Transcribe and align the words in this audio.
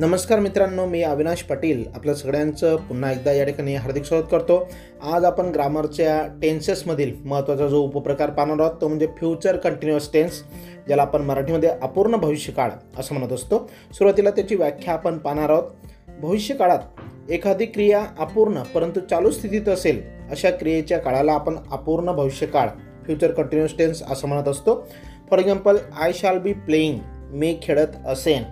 नमस्कार 0.00 0.40
मित्रांनो 0.40 0.86
मी 0.86 1.02
अविनाश 1.02 1.42
पाटील. 1.42 1.84
आपल्या 1.94 2.14
सगळ्यांचं 2.14 2.76
पुन्हा 2.76 3.12
एकदा 3.12 3.32
या 3.32 3.44
ठिकाणी 3.44 3.74
हार्दिक 3.74 4.04
स्वागत 4.04 4.24
करतो. 4.30 4.68
आज 5.02 5.24
आपण 5.24 5.46
ग्रामरच्या 5.46 6.38
टेन्सेसमधील 6.42 7.14
महत्त्वाचा 7.24 7.66
जो 7.66 7.80
उपप्रकार 7.80 8.30
पाहणार 8.30 8.60
आहोत 8.60 8.80
तो 8.80 8.88
म्हणजे 8.88 9.06
फ्युचर 9.06 9.56
कंटिन्युअस 9.56 10.12
टेन्स 10.12 10.42
ज्याला 10.86 11.02
आपण 11.02 11.22
मराठीमध्ये 11.22 11.68
अपूर्ण 11.68 12.16
भविष्यकाळ 12.16 12.70
असं 12.98 13.14
म्हणत 13.14 13.32
असतो. 13.32 13.70
सुरुवातीला 13.92 14.30
त्याची 14.30 14.54
व्याख्या 14.54 14.94
आपण 14.94 15.18
पाहणार 15.18 15.50
आहोत. 15.50 15.64
भविष्यकाळात 16.20 17.30
एखादी 17.30 17.66
क्रिया 17.66 18.04
अपूर्ण 18.18 18.62
परंतु 18.62 19.00
चालू 19.00 19.30
स्थितीत 19.30 19.68
असेल 19.68 20.02
अशा 20.30 20.50
क्रियेच्या 20.50 20.98
काळाला 20.98 21.32
आपण 21.32 21.56
अपूर्ण 21.70 22.12
भविष्यकाळ 22.12 22.68
फ्युचर 23.04 23.30
कंटिन्युअस 23.30 23.76
टेन्स 23.78 24.02
असं 24.02 24.28
म्हणत 24.28 24.48
असतो. 24.48 24.88
For 25.30 25.38
example 25.38 25.76
I 26.00 26.12
shall 26.12 26.38
be 26.38 26.52
playing 26.52 26.98
मी 27.30 27.58
खेळत 27.62 28.06
असेन. 28.06 28.42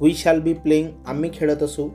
वी 0.00 0.14
शॅल 0.14 0.40
बी 0.40 0.52
प्लेईंग 0.52 0.88
आम्ही 1.06 1.30
खेळत 1.34 1.62
असू 1.62 1.88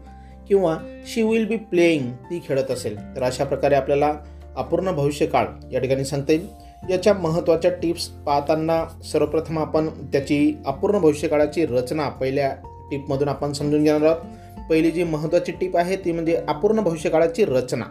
किंवा 0.47 0.77
शी 1.07 1.21
विल 1.23 1.45
बी 1.45 1.55
प्लेईंग 1.55 2.11
ती 2.11 2.41
खेळत 2.47 2.71
असेल. 2.71 2.97
तर 3.15 3.23
अशा 3.23 3.43
प्रकारे 3.43 3.75
आपल्याला 3.75 4.13
अपूर्ण 4.55 4.91
भविष्यकाळ 4.91 5.45
या 5.71 5.79
ठिकाणी 5.79 6.05
सांगता 6.05 6.31
येईल. 6.31 6.47
याच्या 6.89 7.13
महत्त्वाच्या 7.13 7.71
टिप्स 7.71 8.07
पाहताना 8.07 9.01
सर्वप्रथम 9.11 9.59
आपण 9.59 9.87
त्याची 9.87 10.55
अपूर्ण 10.65 10.99
भविष्यकाळाची 10.99 11.65
रचना 11.65 12.09
पहिल्या 12.09 12.49
टिपमधून 12.91 13.27
आपण 13.27 13.51
समजून 13.51 13.83
घेणार 13.83 14.01
आहोत. 14.01 14.69
पहिली 14.69 14.91
जी 14.91 15.03
महत्त्वाची 15.03 15.51
टीप 15.51 15.77
आहे 15.77 15.95
ती 15.95 16.11
म्हणजे 16.11 16.35
अपूर्ण 16.47 16.79
भविष्यकाळाची 16.79 17.45
रचना. 17.45 17.85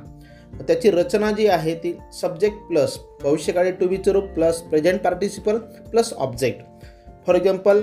त्याची 0.68 0.90
रचना 0.90 1.30
जी 1.30 1.46
आहे 1.46 1.74
ती 1.74 1.96
सब्जेक्ट 2.12 2.56
प्लस 2.56 2.98
भविष्यकाळी 3.22 3.70
टू 3.70 3.88
बीचं 3.88 4.12
रूप 4.12 4.24
plus 4.24 4.60
present 4.60 5.00
participle 5.00 5.58
plus 5.90 6.12
object 6.12 6.60
for 7.26 7.34
example 7.34 7.80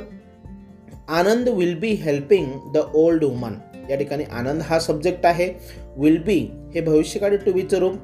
Anand 1.12 1.50
will 1.50 1.74
be 1.80 1.90
helping 2.02 2.46
the 2.74 2.82
old 2.96 3.24
woman 3.24 3.55
या 3.90 3.96
ठिकाणी 3.98 4.24
आनंद 4.32 4.62
हा 4.62 4.77
सब्जेक्ट 4.80 5.26
आहे. 5.26 5.48
विल 5.98 6.18
बी 6.18 6.38
हे 6.76 6.82
भविष्यकाळी 6.82 7.38
टू 7.38 7.52
बीचं 7.54 7.80
रूप. 7.80 7.96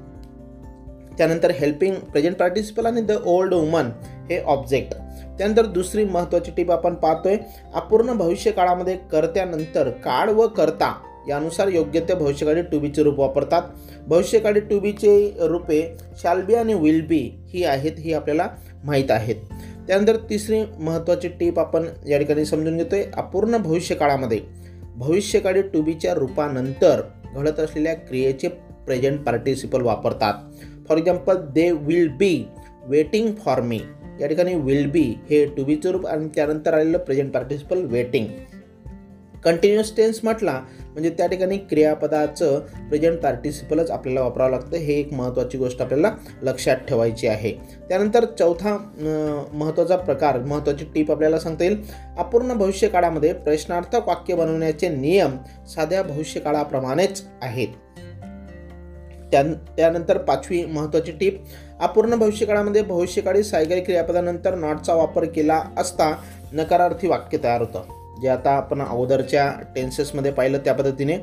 त्यानंतर 1.18 1.52
हेल्पिंग 1.52 1.96
प्रेझेंट 2.12 2.36
पार्टिसिपल 2.38 2.86
आणि 2.86 3.02
द 3.02 3.12
ओल्ड 3.26 3.54
वुमन 3.54 3.90
हे 4.30 4.42
ऑब्जेक्ट 4.46 4.94
त्यानंतर 5.38 5.66
दुसरी 5.66 6.06
महत्त्वाची 6.06 6.52
टीप 6.58 6.72
आपण 6.72 6.96
पाहतोय. 6.96 7.38
अपूर्ण 7.73 8.14
भविष्यकाळामध्ये 8.14 8.98
कर्त्यानंतर 9.12 9.90
काळ 10.03 10.30
व 10.30 10.48
कर्ता 10.48 10.94
यानुसार 11.30 11.68
योग्य 11.68 12.00
ते 12.00 12.14
भविष्यकाळी 12.16 12.62
टू 12.62 12.80
बीचे 12.80 13.03
रूप 13.03 13.20
वापरतात. 13.20 13.62
भविष्यकाळी 14.08 14.59
टू 14.59 14.80
बीचे 14.80 15.16
रूपे 15.40 15.81
शाल 16.22 16.42
बी 16.42 16.56
आणि 16.56 16.74
विल 16.74 17.02
बी 17.08 17.22
ही 17.48 17.64
आहेत 17.64 18.00
ही 18.00 18.14
आपल्याला 18.14 18.48
माहीत 18.84 19.12
आहेत. 19.12 19.36
त्यानंतर 19.88 20.16
तिसरी 20.30 20.64
महत्त्वाची 20.80 21.28
टीप 21.28 21.60
आपण 21.60 21.86
या 22.08 22.18
ठिकाणी 22.18 22.46
समजून 22.46 22.78
घेतोय 22.78 23.04
अपूर्ण 23.14 23.58
भविष्यकाळामध्ये. 23.58 24.40
भविष्यकाळी 24.96 25.62
टू 25.62 25.82
बीच्या 25.82 26.14
रूपानंतर 26.14 27.02
घडत 27.36 27.60
असलेल्या 27.60 27.94
क्रियेचे 27.94 28.48
प्रेझेंट 28.86 29.20
पार्टिसिपल 29.20 29.82
वापरतात. 29.82 30.34
For 30.90 30.98
example 30.98 31.38
they 31.38 31.72
will 31.72 32.08
be 32.08 32.48
waiting 32.84 33.34
for 33.46 33.62
me 33.62 33.80
या 34.22 34.28
ठिकाणी 34.28 34.54
विल 34.54 34.90
बी 34.92 35.14
हे 35.30 35.46
टू 35.46 35.64
बीचं 35.64 35.92
रूप 35.92 36.08
आणि 36.08 36.28
त्यानंतर 36.36 36.74
आलेलं 36.74 36.98
present 36.98 37.34
participle 37.34 37.86
waiting 37.86 38.26
continuous 39.48 39.95
tense 39.98 40.20
म्हटला 40.23 40.62
म्हणजे 40.84 41.09
त्या 41.09 41.28
ठिकाणी 41.28 41.58
क्रियापदाचं 41.58 42.59
प्रेझेंट 42.90 43.20
पार्टिसिपलच 43.20 43.92
आपल्याला 43.92 44.22
वापरावं 44.22 44.50
लागतं. 44.52 44.76
हे 44.78 44.94
एक 44.94 45.14
महत्त्वाची 45.14 45.58
गोष्ट 45.58 45.81
आपल्याला 45.81 46.12
लक्षात 46.42 46.78
ठेवायची 46.78 47.28
आहे. 47.28 47.52
त्यानंतर 47.90 48.25
चौथा 48.40 48.75
महत्त्वाचा 49.53 49.95
प्रकार 49.95 50.40
महत्त्वाची 50.40 50.86
टीप 50.86 51.12
आपल्याला 51.12 51.40
सांगता 51.40 51.64
येईल. 51.64 51.84
अपूर्ण 52.18 52.53
भविष्यकाळामध्ये 52.53 53.34
प्रश्नार्थक 53.34 54.08
वाक्य 54.08 54.36
बनवण्याचे 54.36 54.90
नियम 54.90 55.38
साध्या 55.68 56.03
भविष्यकाळाप्रमाणेच 56.03 57.23
आहेत. 57.42 57.68
त्यान 59.31 59.53
त्यानंतर 59.78 60.18
पाचवी 60.18 60.66
महत्त्वाची 60.66 61.12
टीप 61.12 61.44
अपूर्ण 61.79 62.16
भविष्यकाळामध्ये 62.16 62.81
भविष्यकाळी 62.81 63.44
सायकल 63.44 63.79
क्रियापदानंतर 63.79 64.56
नॉटचा 64.56 64.94
वापर 64.94 65.25
केला 65.25 65.62
असता 65.78 66.16
नकारार्थी 66.52 67.08
वाक्य 67.08 67.38
तयार 67.44 67.62
होतं. 67.62 67.97
जे 68.22 68.28
आता 68.28 68.51
आपण 68.51 68.81
अगोदरच्या 68.81 69.51
टेन्सेसमध्ये 69.75 70.31
पाहिलं 70.31 70.57
त्या 70.57 70.73
पद्धतीने 70.73 71.17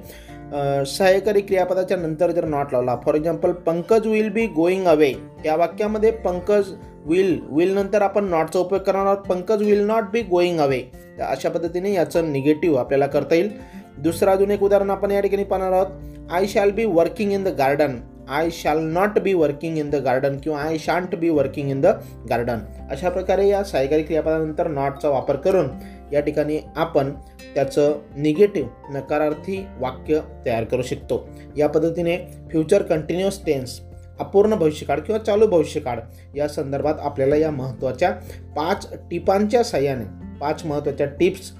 सहाय्यकारी 0.87 1.41
क्रियापदाच्या 1.41 1.97
नंतर 1.97 2.31
जर 2.31 2.44
नॉट 2.44 2.72
लावला 2.72 2.97
for 3.05 3.15
example 3.15 3.53
Pankaj 3.66 4.06
will 4.06 4.28
be 4.28 4.47
going 4.47 4.87
away 4.87 5.12
या 5.44 5.56
वाक्यामध्ये 5.56 6.10
पंकज 6.25 6.72
विल 7.06 7.38
विल 7.50 7.75
नंतर 7.75 8.03
आपण 8.03 8.25
नॉटचा 8.25 8.59
उपयोग 8.59 8.82
करणार 8.82 9.06
आहोत. 9.06 9.25
Pankaj 9.28 9.62
will 9.62 9.84
not 9.87 10.10
be 10.12 10.22
going 10.22 10.60
away 10.60 10.82
अशा 11.21 11.50
पद्धतीने 11.50 11.93
याचं 11.93 12.32
निगेटिव्ह 12.32 12.78
आपल्याला 12.81 13.06
करता 13.06 13.34
येईल. 13.34 13.50
दुसरं 13.99 14.31
अजून 14.31 14.50
एक 14.50 14.62
उदाहरण 14.62 14.91
आपण 14.91 15.11
या 15.11 15.21
ठिकाणी 15.21 15.44
पाहणार 15.44 15.72
आहोत. 15.72 15.87
I 16.31 16.47
shall 16.47 16.71
be 16.71 16.84
working 16.84 17.32
in 17.32 17.44
the 17.44 17.49
garden 17.49 17.97
I 18.28 18.49
shall 18.53 18.78
not 18.82 19.19
be 19.19 19.32
working 19.34 19.78
in 19.78 19.91
the 19.91 19.94
garden 19.94 20.37
किंवा 20.38 20.59
I 20.59 20.78
shan't 20.78 21.15
be 21.15 21.28
working 21.28 21.71
in 21.71 21.81
the 21.81 21.87
garden 22.31 22.59
अशा 22.91 23.09
प्रकारे 23.09 23.47
या 23.49 23.62
सायकारी 23.65 24.03
क्रियापदानंतर 24.03 24.69
नॉटचा 24.69 25.09
वापर 25.09 25.37
करून 25.37 25.69
या 26.13 26.21
ठिकाणी 26.21 26.59
आपण 26.77 27.13
त्याचं 27.55 28.01
निगेटिव्ह 28.17 28.97
नकारार्थी 28.97 29.67
वाक्य 29.79 30.21
तयार 30.47 30.65
करू 30.65 30.83
शकतो. 30.83 31.29
या 31.57 31.69
पद्धतीने 31.69 32.17
फ्युचर 32.51 32.83
कंटिन्युअस 32.83 33.45
टेन्स 33.47 33.81
अपूर्ण 34.19 34.55
भविष्यकाळ 34.55 35.01
किंवा 35.01 35.19
चालू 35.19 35.47
भविष्यकाळ 35.47 36.01
या 36.37 36.49
संदर्भात 36.49 36.95
आपल्याला 36.99 37.37
या 37.37 37.51
महत्त्वाच्या 37.51 38.11
पाच 38.57 38.93
टिपांच्या 39.11 39.65
साह्याने 39.65 40.39
पाच 40.41 40.65
महत्त्वाच्या 40.65 41.07
टिप्स 41.07 41.53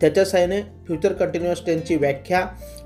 त्याच्या 0.00 0.24
साह्याने 0.24 0.60
फ्युचर 0.60 1.12
कंटिन्युअस 1.12 1.66
टेन्सची 1.66 1.96
व्याख्या 1.96 2.38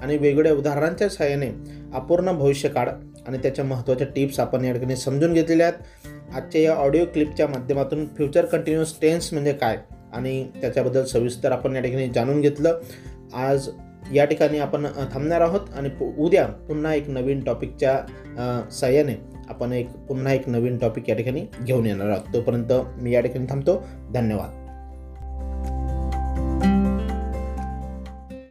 आणि 0.03 0.17
वेगवेगळ्या 0.17 0.53
उदाहरणांच्या 0.53 1.09
साह्याने 1.09 1.47
अपूर्ण 1.95 2.33
भविष्यकाळ 2.33 2.89
आणि 3.27 3.39
त्याच्या 3.39 3.65
महत्त्वाच्या 3.65 4.07
टिप्स 4.17 4.41
आपण 4.41 4.65
या 4.65 4.73
ठिकाणी 4.73 4.97
समजून 4.97 5.33
घेतलेल्या 5.33 5.67
आहेत. 5.67 6.07
आजच्या 6.35 6.61
या 6.61 6.75
ऑडिओ 6.75 7.05
क्लिपच्या 7.05 7.47
माध्यमातून 7.47 8.07
फ्युचर 8.07 8.45
कंटिन्युअस 8.45 9.01
टेन्स 9.01 9.33
म्हणजे 9.33 9.53
काय? 9.53 9.79
आणि 10.15 10.45
त्याच्याबद्दल 10.61 11.05
सविस्तर 11.05 11.53
आपण 11.53 11.77
या 11.77 11.83
ठिकाणी 11.83 12.09
जाणून 12.09 12.41
घेतलं. 12.41 12.81
आज 13.35 13.69
या 14.15 14.25
ठिकाणी 14.25 14.59
आपण 14.59 14.87
थांबणार 15.13 15.41
आहोत 15.41 15.61
आणि 15.77 15.91
उद्या 16.19 16.47
पुन्हा 16.47 16.95
एक 16.95 17.09
नवीन 17.09 17.45
टॉपिकच्या 17.45 18.71
साह्याने 18.71 19.15
आपण 19.49 19.73
एक 19.73 19.89
पुन्हा 20.09 20.33
एक 20.33 20.49
नवीन 20.49 20.79
टॉपिक 20.79 21.09
या 21.09 21.17
ठिकाणी 21.17 21.47
घेऊन 21.65 21.87
येणार 21.87 22.09
आहोत. 22.09 22.35
तोपर्यंत 22.35 22.73
मी 23.03 23.15
या 23.15 23.21
ठिकाणी 23.21 23.47
थांबतो. 23.51 23.83
धन्यवाद. 24.15 24.60